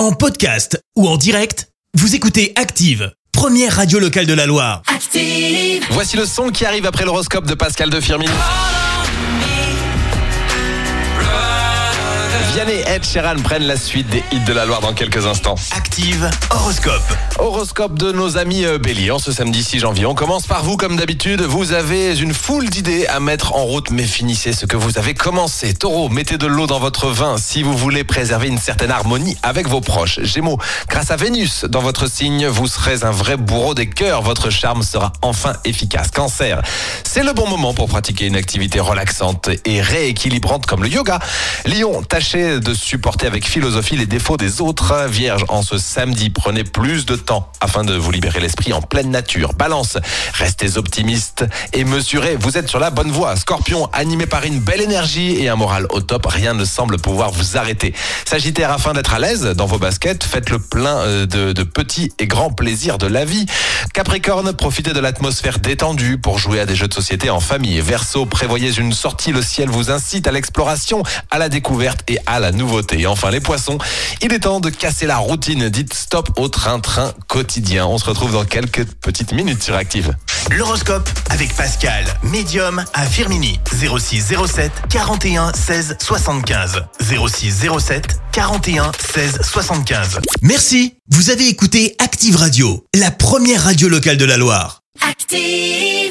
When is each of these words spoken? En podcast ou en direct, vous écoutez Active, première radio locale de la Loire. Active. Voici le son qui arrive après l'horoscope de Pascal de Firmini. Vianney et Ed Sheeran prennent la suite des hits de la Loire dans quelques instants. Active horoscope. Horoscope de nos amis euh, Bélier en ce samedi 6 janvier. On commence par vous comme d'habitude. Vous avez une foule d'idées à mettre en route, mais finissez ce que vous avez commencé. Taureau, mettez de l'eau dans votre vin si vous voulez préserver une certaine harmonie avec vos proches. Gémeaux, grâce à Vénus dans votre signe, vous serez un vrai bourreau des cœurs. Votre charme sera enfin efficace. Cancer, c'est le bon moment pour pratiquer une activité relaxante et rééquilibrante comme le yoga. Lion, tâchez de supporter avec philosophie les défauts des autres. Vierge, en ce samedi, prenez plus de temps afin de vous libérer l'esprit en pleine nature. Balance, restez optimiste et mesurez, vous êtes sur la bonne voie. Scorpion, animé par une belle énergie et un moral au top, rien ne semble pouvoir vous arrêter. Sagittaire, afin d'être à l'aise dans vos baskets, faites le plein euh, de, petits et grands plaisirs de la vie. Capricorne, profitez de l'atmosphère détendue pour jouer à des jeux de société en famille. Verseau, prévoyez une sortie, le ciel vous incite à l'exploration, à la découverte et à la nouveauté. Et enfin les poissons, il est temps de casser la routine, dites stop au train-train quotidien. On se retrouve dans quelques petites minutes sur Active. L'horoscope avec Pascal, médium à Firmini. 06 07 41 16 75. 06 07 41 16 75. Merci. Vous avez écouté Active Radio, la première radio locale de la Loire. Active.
En 0.00 0.12
podcast 0.12 0.82
ou 0.96 1.06
en 1.06 1.18
direct, 1.18 1.68
vous 1.92 2.14
écoutez 2.14 2.54
Active, 2.56 3.12
première 3.32 3.76
radio 3.76 3.98
locale 3.98 4.24
de 4.24 4.32
la 4.32 4.46
Loire. 4.46 4.80
Active. 4.86 5.84
Voici 5.90 6.16
le 6.16 6.24
son 6.24 6.48
qui 6.48 6.64
arrive 6.64 6.86
après 6.86 7.04
l'horoscope 7.04 7.44
de 7.46 7.52
Pascal 7.52 7.90
de 7.90 8.00
Firmini. 8.00 8.32
Vianney 12.52 12.80
et 12.80 12.88
Ed 12.88 13.04
Sheeran 13.04 13.36
prennent 13.36 13.62
la 13.62 13.76
suite 13.76 14.08
des 14.08 14.24
hits 14.32 14.40
de 14.40 14.52
la 14.52 14.64
Loire 14.64 14.80
dans 14.80 14.92
quelques 14.92 15.24
instants. 15.24 15.54
Active 15.70 16.28
horoscope. 16.50 17.16
Horoscope 17.38 17.96
de 17.96 18.10
nos 18.10 18.38
amis 18.38 18.64
euh, 18.64 18.76
Bélier 18.76 19.12
en 19.12 19.20
ce 19.20 19.30
samedi 19.30 19.62
6 19.62 19.78
janvier. 19.78 20.04
On 20.04 20.16
commence 20.16 20.48
par 20.48 20.64
vous 20.64 20.76
comme 20.76 20.96
d'habitude. 20.96 21.42
Vous 21.42 21.72
avez 21.72 22.18
une 22.18 22.34
foule 22.34 22.68
d'idées 22.68 23.06
à 23.06 23.20
mettre 23.20 23.54
en 23.54 23.64
route, 23.64 23.92
mais 23.92 24.02
finissez 24.02 24.52
ce 24.52 24.66
que 24.66 24.76
vous 24.76 24.98
avez 24.98 25.14
commencé. 25.14 25.74
Taureau, 25.74 26.08
mettez 26.08 26.38
de 26.38 26.48
l'eau 26.48 26.66
dans 26.66 26.80
votre 26.80 27.06
vin 27.10 27.36
si 27.38 27.62
vous 27.62 27.76
voulez 27.76 28.02
préserver 28.02 28.48
une 28.48 28.58
certaine 28.58 28.90
harmonie 28.90 29.36
avec 29.44 29.68
vos 29.68 29.80
proches. 29.80 30.18
Gémeaux, 30.22 30.58
grâce 30.88 31.12
à 31.12 31.16
Vénus 31.16 31.64
dans 31.66 31.82
votre 31.82 32.10
signe, 32.10 32.48
vous 32.48 32.66
serez 32.66 33.04
un 33.04 33.12
vrai 33.12 33.36
bourreau 33.36 33.74
des 33.74 33.88
cœurs. 33.88 34.22
Votre 34.22 34.50
charme 34.50 34.82
sera 34.82 35.12
enfin 35.22 35.52
efficace. 35.64 36.10
Cancer, 36.10 36.60
c'est 37.04 37.22
le 37.22 37.32
bon 37.32 37.46
moment 37.46 37.74
pour 37.74 37.86
pratiquer 37.86 38.26
une 38.26 38.36
activité 38.36 38.80
relaxante 38.80 39.50
et 39.64 39.80
rééquilibrante 39.80 40.66
comme 40.66 40.82
le 40.82 40.88
yoga. 40.88 41.20
Lion, 41.64 42.02
tâchez 42.02 42.39
de 42.40 42.74
supporter 42.74 43.26
avec 43.26 43.46
philosophie 43.46 43.96
les 43.96 44.06
défauts 44.06 44.36
des 44.36 44.60
autres. 44.60 45.06
Vierge, 45.08 45.44
en 45.48 45.62
ce 45.62 45.76
samedi, 45.78 46.30
prenez 46.30 46.64
plus 46.64 47.04
de 47.04 47.16
temps 47.16 47.52
afin 47.60 47.84
de 47.84 47.94
vous 47.94 48.10
libérer 48.10 48.40
l'esprit 48.40 48.72
en 48.72 48.80
pleine 48.80 49.10
nature. 49.10 49.52
Balance, 49.52 49.98
restez 50.32 50.78
optimiste 50.78 51.44
et 51.72 51.84
mesurez, 51.84 52.36
vous 52.36 52.56
êtes 52.56 52.68
sur 52.68 52.78
la 52.78 52.90
bonne 52.90 53.10
voie. 53.10 53.36
Scorpion, 53.36 53.88
animé 53.92 54.26
par 54.26 54.44
une 54.44 54.60
belle 54.60 54.80
énergie 54.80 55.36
et 55.42 55.48
un 55.48 55.56
moral 55.56 55.86
au 55.90 56.00
top, 56.00 56.26
rien 56.26 56.54
ne 56.54 56.64
semble 56.64 56.98
pouvoir 56.98 57.30
vous 57.30 57.56
arrêter. 57.56 57.94
Sagittaire, 58.24 58.70
afin 58.70 58.92
d'être 58.92 59.12
à 59.12 59.18
l'aise 59.18 59.42
dans 59.42 59.66
vos 59.66 59.78
baskets, 59.78 60.24
faites 60.24 60.50
le 60.50 60.58
plein 60.58 60.98
euh, 60.98 61.26
de, 61.26 61.62
petits 61.62 62.12
et 62.18 62.26
grands 62.26 62.50
plaisirs 62.50 62.98
de 62.98 63.06
la 63.06 63.24
vie. 63.24 63.46
Capricorne, 63.92 64.52
profitez 64.52 64.92
de 64.92 65.00
l'atmosphère 65.00 65.58
détendue 65.58 66.18
pour 66.18 66.38
jouer 66.38 66.60
à 66.60 66.66
des 66.66 66.74
jeux 66.74 66.88
de 66.88 66.94
société 66.94 67.28
en 67.28 67.40
famille. 67.40 67.80
Verseau, 67.80 68.24
prévoyez 68.24 68.72
une 68.78 68.92
sortie, 68.92 69.32
le 69.32 69.42
ciel 69.42 69.68
vous 69.68 69.90
incite 69.90 70.26
à 70.28 70.32
l'exploration, 70.32 71.02
à 71.30 71.38
la 71.38 71.48
découverte 71.48 72.02
et 72.08 72.18
à 72.26 72.29
la 72.38 72.52
nouveauté. 72.52 73.00
Et 73.00 73.06
enfin 73.06 73.30
les 73.30 73.40
poissons, 73.40 73.78
il 74.22 74.32
est 74.32 74.40
temps 74.40 74.60
de 74.60 74.70
casser 74.70 75.06
la 75.06 75.16
routine, 75.16 75.68
dites 75.68 75.94
stop 75.94 76.30
au 76.36 76.48
train-train 76.48 77.12
quotidien. 77.26 77.86
On 77.86 77.98
se 77.98 78.04
retrouve 78.04 78.32
dans 78.32 78.44
quelques 78.44 78.84
petites 78.84 79.32
minutes 79.32 79.62
sur 79.62 79.74
Active. 79.74 80.14
L'horoscope 80.50 81.08
avec 81.30 81.54
Pascal, 81.54 82.04
médium 82.22 82.84
à 82.94 83.06
Firmini. 83.06 83.58
06 83.72 84.34
07 84.46 84.72
41 84.88 85.52
16 85.52 85.96
75. 86.00 86.82
06 87.00 87.66
07 87.78 88.20
41 88.32 88.92
16 89.14 89.40
75. 89.42 90.20
Merci. 90.42 90.94
Vous 91.10 91.30
avez 91.30 91.48
écouté 91.48 91.96
Active 91.98 92.36
Radio, 92.36 92.86
la 92.94 93.10
première 93.10 93.64
radio 93.64 93.88
locale 93.88 94.16
de 94.16 94.24
la 94.24 94.36
Loire. 94.36 94.82
Active. 95.08 96.09